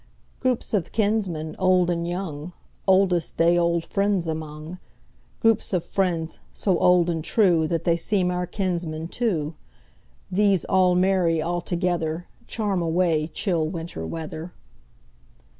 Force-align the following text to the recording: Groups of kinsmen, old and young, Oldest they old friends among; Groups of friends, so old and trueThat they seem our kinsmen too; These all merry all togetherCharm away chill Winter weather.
Groups 0.39 0.73
of 0.73 0.91
kinsmen, 0.91 1.55
old 1.59 1.91
and 1.91 2.07
young, 2.07 2.53
Oldest 2.87 3.37
they 3.37 3.55
old 3.55 3.85
friends 3.85 4.27
among; 4.27 4.79
Groups 5.41 5.73
of 5.73 5.83
friends, 5.85 6.39
so 6.53 6.79
old 6.79 7.07
and 7.07 7.23
trueThat 7.23 7.83
they 7.83 7.95
seem 7.97 8.31
our 8.31 8.47
kinsmen 8.47 9.07
too; 9.09 9.53
These 10.31 10.65
all 10.65 10.95
merry 10.95 11.39
all 11.39 11.61
togetherCharm 11.61 12.81
away 12.81 13.27
chill 13.27 13.67
Winter 13.69 14.03
weather. 14.07 14.53